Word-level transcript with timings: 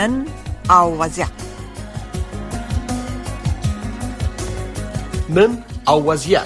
نن 0.00 0.24
او 0.70 0.98
وضعیت 1.00 1.30
نن 5.30 5.62
او 5.88 6.06
وضعیت 6.10 6.42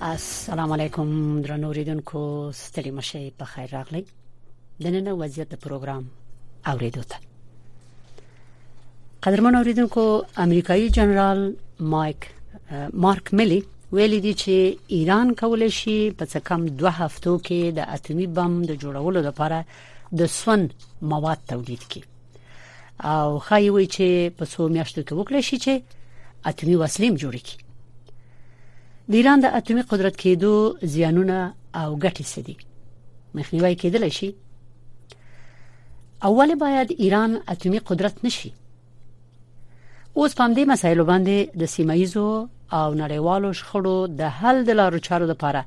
السلام 0.00 0.72
علیکم 0.72 1.40
درنو 1.42 1.72
ریډونکو 1.72 2.24
ستړي 2.52 2.90
مشه 2.90 3.22
په 3.38 3.44
خیر 3.44 3.72
راغلی 3.72 4.04
د 4.80 4.86
نن 4.86 5.08
وضعیت 5.08 5.54
پروګرام 5.54 6.04
اوریدو 6.72 7.02
ته 7.14 7.24
قدرمن 9.22 9.54
اوریدونکو 9.54 10.22
امریکایي 10.36 10.88
جنرال 10.90 11.54
مایک 11.80 12.24
مارک 12.92 13.28
ملي 13.34 13.62
ویل 13.92 14.20
دي 14.22 14.32
چې 14.34 14.80
ایران 14.92 15.34
کولای 15.34 15.70
شي 15.70 15.94
په 16.20 16.24
څه 16.24 16.38
کم 16.48 16.64
دوه 16.80 16.90
هفتو 16.96 17.34
کې 17.48 17.60
د 17.76 17.78
اټومي 17.96 18.26
بم 18.38 18.56
د 18.70 18.78
جوړولو 18.84 19.20
لپاره 19.28 19.64
د 20.20 20.30
سون 20.36 20.66
مواد 21.12 21.38
تولید 21.52 21.82
کړي 21.90 22.04
او 23.12 23.38
خایوي 23.48 23.86
چې 23.86 24.30
په 24.40 24.44
سو 24.54 24.68
میاشتو 24.68 25.02
کې 25.02 25.14
وکړي 25.14 25.42
شي 25.48 25.56
چې 25.64 25.74
اټومي 26.48 26.76
وسلې 26.82 27.08
جوړ 27.22 27.34
کړي 27.46 27.60
د 29.12 29.20
ایران 29.20 29.40
د 29.46 29.56
اټومي 29.60 29.82
قدرت 29.94 30.14
کېدو 30.24 30.54
زیانونه 30.96 31.40
او 31.74 31.98
ګټې 32.04 32.24
سدي 32.34 32.56
مخنیوي 33.40 33.74
کېدل 33.76 34.08
شي 34.08 34.34
اول 36.28 36.54
باید 36.66 36.94
ایران 36.98 37.40
اټومي 37.48 37.80
قدرت 37.92 38.24
نشي 38.28 38.50
اوس 40.20 40.34
په 40.36 40.44
دې 40.56 40.62
مسایلو 40.68 41.04
باندې 41.08 41.56
د 41.62 41.68
سیمایزو 41.70 42.20
او 42.76 42.86
نړیوالو 43.00 43.48
شخړو 43.58 43.96
د 44.20 44.36
حل 44.38 44.60
د 44.68 44.76
لارو 44.78 45.00
چارو 45.06 45.26
لپاره 45.30 45.60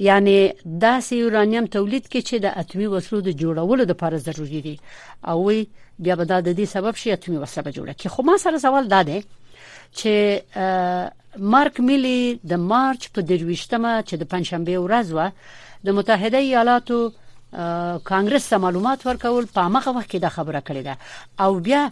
یعنی 0.08 0.38
دا 0.84 0.94
سیورانیم 1.08 1.66
تولید 1.76 2.06
کې 2.12 2.20
چې 2.28 2.36
د 2.46 2.48
اټومي 2.62 2.88
وسلو 2.94 3.20
د 3.28 3.32
جوړولو 3.42 3.84
لپاره 3.92 4.18
ضروری 4.28 4.62
دي 4.68 4.76
او 5.30 5.38
وی 5.46 5.60
بیا 6.00 6.16
به 6.16 6.26
دا 6.26 6.42
د 6.42 6.54
دې 6.58 6.64
سبب 6.66 6.96
شي 6.96 7.12
اتمی 7.12 7.38
وسله 7.38 7.72
جوړه 7.76 7.94
کې 8.00 8.08
خو 8.08 8.24
ما 8.30 8.38
سره 8.46 8.58
سوال 8.64 8.88
دا 8.94 9.02
دی 9.10 9.20
چې 9.98 10.14
مارک 11.54 11.76
میلی 11.90 12.22
د 12.54 12.56
مارچ 12.72 13.02
په 13.18 13.22
درويشتمه 13.22 13.92
چې 14.08 14.14
د 14.14 14.24
پنځشنبه 14.34 14.74
ورځ 14.80 15.08
و 15.18 15.20
د 15.90 15.92
متحده 16.00 16.38
ایالاتو 16.48 16.98
کانګرس 18.10 18.46
ته 18.50 18.56
معلومات 18.66 19.00
ورکول 19.08 19.46
په 19.60 19.64
مخه 19.78 19.92
وخت 19.98 20.10
کې 20.12 20.16
د 20.26 20.28
خبره 20.40 20.62
کړې 20.68 20.82
ده 20.90 20.94
او 21.40 21.52
بیا 21.70 21.84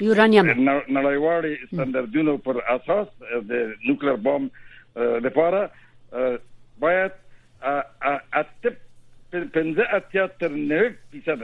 یورانیم 0.00 0.68
نړیوالي 0.88 1.56
ستاندردونو 1.66 2.36
پر 2.46 2.56
اساس 2.76 3.06
د 3.50 3.52
نیوکلیر 3.86 4.14
بم 4.28 4.46
لپاره 5.26 5.60
باید 6.86 7.12
اته 7.62 8.76
پنځه 9.34 9.86
اتیا 9.96 10.24
تر 10.40 10.48
90% 10.56 10.72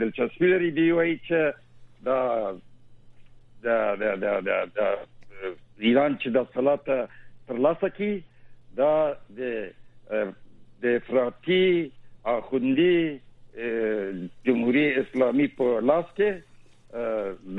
دلچسپي 0.03 0.47
لري 0.53 0.71
دی 0.79 0.87
وایي 0.99 1.15
چې 1.29 1.39
دا 2.07 2.19
دا 3.63 3.77
دا 4.01 4.11
دا 4.25 4.33
دا, 4.47 4.57
دا 4.75 4.87
ایران 5.89 6.11
چې 6.21 6.27
د 6.37 6.39
صلات 6.53 6.83
تر 7.49 7.57
لاسه 7.65 7.89
کی 7.99 8.13
دا 8.79 8.91
د 9.37 9.39
د 10.11 10.85
افراطي 10.85 11.91
اخوندي 12.25 13.19
جمهوریت 14.47 14.97
اسلامي 15.01 15.47
په 15.59 15.79
لاس 15.89 16.07
کې 16.19 16.31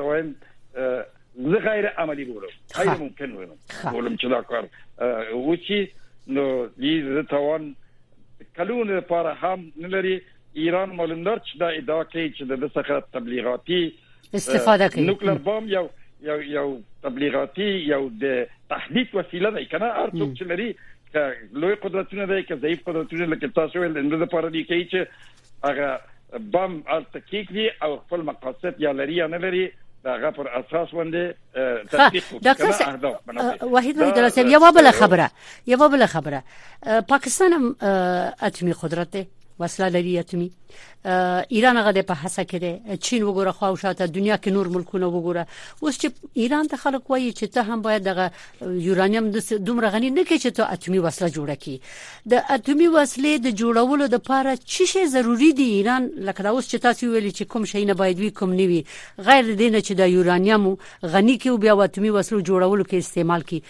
توایم 0.00 0.30
زه 0.76 1.62
غیر 1.68 1.88
عملی 2.04 2.24
بولم 2.30 2.54
غیر 2.76 2.92
ممکن 3.04 3.34
وینم 3.38 3.94
بولم 3.96 4.16
چې 4.22 4.34
دا 4.34 4.42
کار 4.52 5.38
وچی 5.46 5.80
نو 6.38 6.46
دې 6.66 7.26
توان 7.34 7.66
کلونه 8.60 8.98
لپاره 9.00 9.34
هم 9.42 9.66
نلري 9.86 10.14
ایران 10.64 10.94
مولندر 11.00 11.38
چې 11.38 11.58
دا 11.58 11.68
ادعا 11.80 12.02
کوي 12.14 12.28
چې 12.30 12.62
د 12.64 12.72
سخرت 12.78 13.12
تبلیغاتي 13.18 13.82
استفاده 14.34 14.88
کوي 14.88 15.04
نوکلر 15.06 15.32
بام 15.34 15.68
یو 15.68 15.88
یو 16.22 16.40
یو 16.42 16.78
تبلیغاتي 17.02 17.62
یو 17.88 18.08
د 18.08 18.46
تحلیق 18.70 19.16
وسیله 19.16 19.50
ده 19.50 19.64
کنه 19.64 19.88
ارڅوک 20.06 20.38
چې 20.38 20.42
لري 20.42 20.68
لوی 21.52 21.74
قدرتونه 21.74 22.24
ده 22.26 22.42
کې 22.42 22.52
ضعیف 22.62 22.88
قدرتونه 22.88 23.24
لکه 23.26 23.48
تاسو 23.58 23.80
ول 23.82 24.02
نو 24.08 24.24
د 24.24 24.28
پاره 24.34 24.48
دي 24.48 24.64
کوي 24.64 24.88
چې 24.92 25.08
هغه 25.68 26.00
بم 26.38 26.82
ارتکیک 26.88 27.52
دي 27.52 27.70
او 27.82 27.96
خپل 27.98 28.22
مقاصد 28.22 28.74
یا 28.86 28.92
لري 28.92 29.14
یا 29.16 29.26
نه 29.26 29.36
لري 29.38 29.72
دا 30.04 30.14
غفر 30.16 30.48
اساس 30.60 30.88
باندې 30.94 31.92
تطبیق 31.94 32.24
وکړه 32.34 33.64
وحید 33.64 33.96
مې 33.96 34.14
درسه 34.14 34.40
یو 34.40 34.60
بل 34.74 34.90
خبره 34.92 35.30
یو 35.66 35.88
بل 35.88 36.06
خبره 36.06 36.42
پاکستان 37.08 37.52
هم 37.52 37.76
اتمی 38.48 38.72
قدرت 38.72 39.12
ده 39.16 39.26
وسله 39.60 39.88
لري 39.88 40.18
اتمی 40.20 40.50
ایران 41.50 41.76
هغه 41.78 42.02
په 42.02 42.14
هڅه 42.14 42.42
کې 42.50 42.56
دی 42.64 42.74
چین 43.06 43.22
وګوره 43.28 43.50
خو 43.60 43.68
شاته 43.82 44.06
دنیا 44.16 44.36
کې 44.36 44.48
نور 44.56 44.68
ملکونه 44.74 45.06
وګوره 45.06 45.46
اوس 45.82 45.98
چې 46.02 46.08
ایران 46.42 46.68
ته 46.72 46.76
خلک 46.82 47.08
وایي 47.12 47.32
چې 47.38 47.46
ته 47.56 47.60
هم 47.70 47.82
باید 47.86 48.02
دغه 48.08 48.30
یورانیم 48.84 49.30
د 49.30 49.38
دومره 49.70 49.88
غنی 49.94 50.10
نه 50.18 50.24
کې 50.24 50.36
چې 50.44 50.50
ته 50.56 50.72
اتمی 50.76 50.98
وسله 50.98 51.28
جوړه 51.36 51.56
کی 51.62 51.80
د 52.32 52.34
اتمی 52.56 52.88
وسلې 52.88 53.34
د 53.46 53.48
جوړولو 53.62 54.06
د 54.14 54.20
لپاره 54.20 54.56
چی 54.74 54.86
شی 54.94 55.04
ضروری 55.16 55.50
دی 55.52 55.62
ایران 55.72 56.08
لکه 56.28 56.42
دا 56.42 56.50
اوس 56.54 56.70
چې 56.74 56.80
تاسو 56.86 57.00
ویلي 57.16 57.32
چې 57.32 57.42
کوم 57.54 57.64
شی 57.72 57.84
نه 57.84 57.94
باید 58.02 58.18
وي 58.26 58.30
کوم 58.42 58.50
نیوي 58.62 58.80
غیر 59.30 59.44
دینه 59.54 59.80
چې 59.80 59.92
د 60.00 60.02
یورانیم 60.16 60.64
غنی 61.02 61.38
کې 61.38 61.46
او 61.46 61.56
بیا 61.66 61.78
اتمی 61.88 62.10
وسلو 62.18 62.40
جوړولو 62.50 62.84
کې 62.90 62.94
استعمال 63.04 63.42
کی 63.52 63.62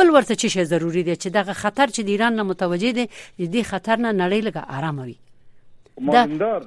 بل 0.00 0.10
ورته 0.18 0.34
چی 0.44 0.48
شی 0.56 0.64
ضروری 0.74 1.02
دی 1.10 1.16
چې 1.20 1.28
دغه 1.40 1.52
خطر 1.64 1.86
چې 1.96 2.00
د 2.04 2.08
ایران 2.16 2.32
نه 2.36 2.42
متوجه 2.42 2.90
دي 3.00 3.04
د 3.38 3.42
دې 3.54 3.62
خطر 3.74 3.96
نه 4.06 4.10
نړۍ 4.12 4.40
لګه 4.48 4.62
آرام 4.80 4.98
وي 5.04 5.16
مازندار 6.00 6.62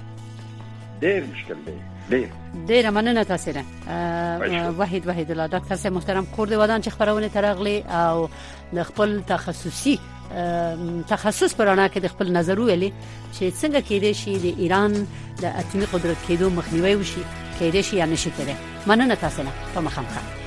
ډیر 1.02 1.24
مشکل 1.34 1.56
دی 1.66 1.76
ډیر 2.10 2.28
ډیره 2.72 2.90
مننه 2.90 3.24
تاسو 3.24 3.52
نه 3.52 4.70
وحید 4.78 5.08
وحید 5.08 5.32
الله 5.32 5.48
ډاکټر 5.48 5.76
صاحب 5.76 5.94
محترم 5.94 6.26
کور 6.36 6.48
دی 6.48 6.56
ودان 6.56 6.82
چې 6.84 6.88
خبرونه 6.90 7.28
ترغلي 7.28 7.82
او 7.90 8.30
د 8.74 8.84
خپل 8.84 9.22
تخصصي 9.28 10.00
تخصص 11.10 11.54
پرانا 11.56 11.88
کې 11.88 11.98
د 11.98 12.08
خپل 12.08 12.32
نظر 12.34 12.60
ویلي 12.60 12.94
چې 13.34 13.64
څنګه 13.64 13.88
کېدې 13.90 14.24
شي 14.24 14.38
د 14.46 14.60
ایران 14.60 15.08
د 15.42 15.54
اټومي 15.56 15.86
قدرت 15.94 16.18
کېدو 16.30 16.46
مخنیوي 16.62 16.96
وشي 16.96 17.22
کېدې 17.60 17.82
شي 17.90 17.98
یا 17.98 18.06
نشي 18.06 18.30
کېدې 18.38 18.74
مننه 18.88 19.16
تاسو 19.16 19.44
نه 19.44 19.52
په 19.74 19.82
مخه 19.82 20.45